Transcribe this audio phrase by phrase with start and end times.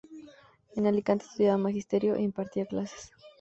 [0.75, 3.11] En Alicante estudiaba magisterio e impartía clases.